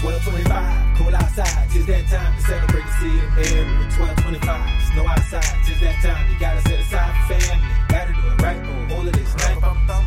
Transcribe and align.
1225, 0.00 0.96
cool 0.96 1.14
outside, 1.14 1.68
tis 1.68 1.84
that 1.84 2.08
time 2.08 2.32
to 2.32 2.40
celebrate 2.40 2.88
the 2.88 2.94
seed 3.04 3.20
of 3.20 3.36
Mary. 3.36 3.68
1225, 4.00 4.96
snow 4.96 5.04
outside, 5.04 5.44
tis 5.68 5.80
that 5.80 5.96
time, 6.00 6.24
you 6.32 6.40
gotta 6.40 6.62
set 6.64 6.80
aside 6.80 7.12
for 7.28 7.36
family. 7.36 7.60
Gotta 7.92 8.12
do 8.16 8.24
it 8.32 8.40
right 8.40 8.60
on 8.64 8.92
all 8.92 9.04
of 9.04 9.12
this 9.12 9.36
night. 9.36 9.60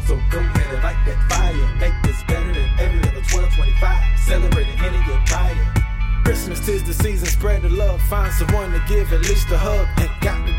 So 0.10 0.18
go 0.34 0.40
ahead 0.42 0.74
and 0.74 0.82
light 0.82 0.98
that 1.06 1.22
fire, 1.30 1.54
make 1.78 1.94
this 2.02 2.24
better 2.26 2.54
than 2.58 2.70
every 2.82 3.06
other 3.06 3.22
1225. 3.22 4.20
Celebrating 4.26 4.80
any 4.82 4.98
your 5.06 5.22
prior. 5.30 5.62
Christmas 6.26 6.66
tis 6.66 6.82
the 6.84 6.94
season, 6.94 7.28
spread 7.28 7.62
the 7.62 7.70
love, 7.70 8.02
find 8.10 8.34
someone 8.34 8.72
to 8.72 8.82
give 8.90 9.14
at 9.14 9.22
least 9.22 9.52
a 9.52 9.58
hug. 9.58 9.86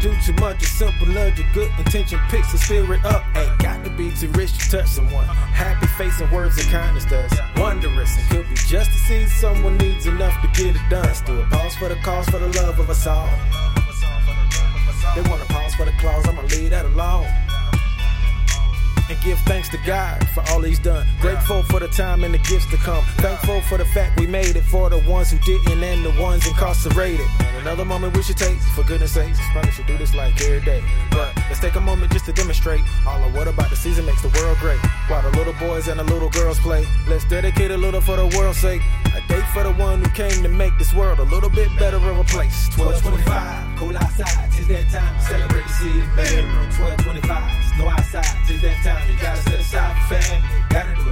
Do 0.05 0.15
too 0.21 0.35
much, 0.35 0.63
a 0.63 0.67
simple 0.67 1.07
nudge, 1.07 1.41
a 1.41 1.45
good 1.55 1.71
intention 1.79 2.21
picks 2.29 2.53
the 2.53 2.59
spirit 2.59 3.03
up. 3.07 3.25
Ain't 3.35 3.59
got 3.59 3.83
to 3.85 3.91
be 3.91 4.11
too 4.11 4.29
rich 4.33 4.53
to 4.59 4.71
touch 4.71 4.87
someone. 4.87 5.25
Happy 5.25 5.87
face 5.97 6.21
and 6.21 6.31
words 6.31 6.59
of 6.59 6.71
kindness 6.71 7.07
does 7.07 7.33
wondrous. 7.57 8.15
It 8.19 8.29
could 8.29 8.47
be 8.51 8.55
just 8.55 8.91
to 8.91 8.99
see 8.99 9.25
someone 9.25 9.79
needs 9.79 10.05
enough 10.05 10.39
to 10.43 10.63
get 10.63 10.77
it 10.77 10.91
done. 10.91 11.15
Still 11.15 11.41
a 11.41 11.47
pause 11.47 11.75
for 11.77 11.89
the 11.89 11.97
cause, 12.05 12.29
for 12.29 12.39
the 12.39 12.49
love 12.49 12.79
of 12.79 12.91
us 12.91 13.07
all. 13.07 13.31
They 15.15 15.23
wanna 15.23 15.47
pause 15.47 15.75
for 15.75 15.87
the 15.87 15.93
Claus, 15.93 16.29
I'ma 16.29 16.43
leave 16.43 16.69
that 16.69 16.85
alone 16.85 17.44
and 19.09 19.21
give 19.21 19.39
thanks 19.41 19.69
to 19.71 19.79
God 19.87 20.27
for 20.31 20.43
all 20.51 20.61
He's 20.61 20.79
done. 20.79 21.07
Grateful 21.21 21.63
for 21.65 21.81
the 21.81 21.89
time 21.89 22.25
and 22.25 22.35
the 22.35 22.39
gifts 22.39 22.67
to 22.71 22.77
come. 22.77 23.05
Thankful 23.19 23.61
for 23.63 23.79
the 23.79 23.85
fact 23.87 24.19
we 24.19 24.27
made 24.27 24.57
it 24.57 24.65
for 24.65 24.91
the 24.91 24.99
ones 25.11 25.31
who 25.31 25.39
didn't 25.39 25.83
and 25.83 26.05
the 26.05 26.21
ones 26.21 26.47
incarcerated. 26.47 27.27
And 27.41 27.57
another 27.59 27.85
moment 27.85 28.17
we 28.17 28.23
should 28.23 28.37
take, 28.37 28.59
for 28.75 28.85
goodness 28.85 29.13
sakes. 29.13 29.39
Probably 29.53 29.71
should 29.73 29.87
do 29.87 29.99
this 29.99 30.15
like 30.15 30.41
every 30.43 30.61
day. 30.61 30.83
But 31.11 31.35
let's 31.49 31.61
take 31.61 31.75
a 31.75 31.81
moment 31.81 32.13
just 32.13 32.27
to 32.27 32.33
demonstrate 32.33 32.83
all 33.07 33.23
of 33.23 33.35
what 33.35 33.49
about 33.49 33.71
the 33.71 33.77
season 33.77 34.07
makes 34.07 34.23
the 34.23 34.29
world 34.41 34.59
great. 34.59 34.81
While 35.09 35.23
the 35.23 35.37
little 35.37 35.55
boys 35.55 35.89
and 35.89 35.99
the 35.99 36.05
little 36.05 36.31
girls 36.31 36.59
play, 36.61 36.87
let's 37.09 37.25
dedicate 37.25 37.71
a 37.71 37.77
little 37.77 38.01
for 38.01 38.17
the 38.17 38.27
world's 38.37 38.59
sake. 38.59 38.83
Date 39.15 39.24
for 39.55 39.63
the 39.63 39.73
one 39.75 40.03
who 40.03 40.11
came 40.11 40.43
to 40.43 40.49
make 40.49 40.77
this 40.79 40.93
world 40.93 41.21
a 41.21 41.23
little 41.23 41.49
bit 41.49 41.69
better 41.79 41.97
of 41.97 42.19
a 42.19 42.25
place. 42.25 42.67
1225, 42.77 43.79
cool 43.79 43.97
outside, 43.97 44.51
tis 44.51 44.67
that 44.67 44.91
time 44.91 45.15
to 45.15 45.23
celebrate 45.23 45.63
the 45.63 46.03
of 46.03 46.11
Mary. 46.19 46.43
1225, 46.75 47.79
snow 47.79 47.89
outside, 47.89 48.35
tis 48.49 48.61
that 48.63 48.83
time, 48.83 48.99
you 49.07 49.17
gotta 49.17 49.41
set 49.47 49.61
aside 49.61 49.95
for 49.95 50.19
family. 50.19 50.43
Gotta 50.71 51.04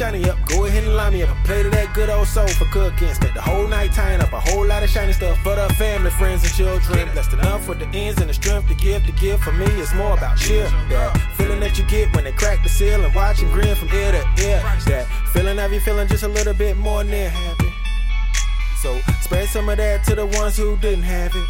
shiny 0.00 0.30
up, 0.30 0.38
go 0.48 0.64
ahead 0.64 0.82
and 0.82 0.96
line 0.96 1.12
me 1.12 1.22
up. 1.24 1.36
Play 1.44 1.62
to 1.62 1.68
that 1.68 1.92
good 1.92 2.08
old 2.08 2.26
soul 2.26 2.48
for 2.48 2.64
cooking. 2.72 3.12
Spent 3.12 3.34
the 3.34 3.42
whole 3.42 3.68
night 3.68 3.92
tying 3.92 4.22
up 4.22 4.32
a 4.32 4.40
whole 4.40 4.66
lot 4.66 4.82
of 4.82 4.88
shiny 4.88 5.12
stuff 5.12 5.36
for 5.42 5.54
the 5.54 5.68
family, 5.74 6.10
friends, 6.12 6.42
and 6.42 6.54
children. 6.54 7.06
Blessed 7.12 7.34
enough 7.34 7.68
with 7.68 7.80
the 7.80 7.88
ends 7.92 8.18
and 8.18 8.30
the 8.30 8.32
strength 8.32 8.66
to 8.68 8.74
give. 8.76 9.04
The 9.04 9.12
gift 9.12 9.44
for 9.44 9.52
me 9.52 9.66
is 9.78 9.92
more 9.92 10.14
about 10.14 10.38
cheer. 10.38 10.64
That 10.88 11.20
feeling 11.36 11.60
that 11.60 11.76
you 11.76 11.84
get 11.84 12.16
when 12.16 12.24
they 12.24 12.32
crack 12.32 12.62
the 12.62 12.70
seal 12.70 13.04
and 13.04 13.14
watch 13.14 13.42
and 13.42 13.52
grin 13.52 13.76
from 13.76 13.88
ear 13.88 14.12
to 14.12 14.24
ear. 14.42 14.60
That 14.86 15.04
feeling 15.34 15.58
of 15.58 15.70
you 15.70 15.80
feeling 15.80 16.08
just 16.08 16.22
a 16.22 16.28
little 16.28 16.54
bit 16.54 16.78
more 16.78 17.04
near 17.04 17.28
happy. 17.28 17.70
So 18.80 18.98
spread 19.20 19.50
some 19.50 19.68
of 19.68 19.76
that 19.76 20.02
to 20.04 20.14
the 20.14 20.24
ones 20.24 20.56
who 20.56 20.78
didn't 20.78 21.04
have 21.04 21.32
it. 21.34 21.48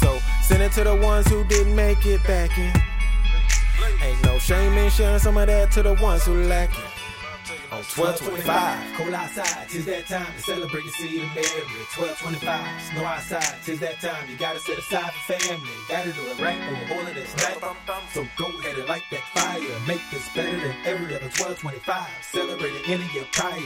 So 0.00 0.18
send 0.42 0.60
it 0.60 0.72
to 0.72 0.82
the 0.82 0.96
ones 0.96 1.28
who 1.28 1.44
didn't 1.44 1.76
make 1.76 2.04
it 2.04 2.20
back 2.24 2.58
in. 2.58 2.72
Ain't 4.02 4.24
no 4.24 4.40
shame 4.40 4.76
in 4.76 4.90
sharing 4.90 5.20
some 5.20 5.36
of 5.36 5.46
that 5.46 5.70
to 5.72 5.84
the 5.84 5.94
ones 6.02 6.24
who 6.24 6.34
lack 6.42 6.76
it. 6.76 6.91
On 7.82 7.88
1225. 7.98 8.94
Cold 8.94 9.12
outside, 9.12 9.68
tis 9.68 9.84
that 9.86 10.06
time 10.06 10.32
to 10.36 10.42
celebrate 10.42 10.84
the 10.84 10.90
seed 11.02 11.20
of 11.20 11.34
Mary. 11.34 11.66
1225, 11.98 12.38
snow 12.94 13.02
outside, 13.02 13.58
tis 13.64 13.80
that 13.80 13.98
time. 13.98 14.30
You 14.30 14.36
gotta 14.36 14.60
set 14.60 14.78
aside 14.78 15.10
for 15.10 15.34
family. 15.34 15.74
Gotta 15.88 16.12
do 16.12 16.22
it 16.30 16.38
right 16.38 16.60
on 16.62 16.92
all 16.94 17.02
of 17.02 17.12
this 17.12 17.34
night. 17.42 17.58
So 18.14 18.24
go 18.38 18.46
ahead 18.60 18.78
and 18.78 18.86
light 18.86 19.02
that 19.10 19.26
fire. 19.34 19.58
Make 19.88 20.02
this 20.12 20.28
better 20.30 20.54
than 20.62 20.76
every 20.86 21.10
other 21.10 21.26
1225. 21.34 22.06
Celebrating 22.22 22.86
any 22.86 23.02
year 23.10 23.26
prior. 23.32 23.58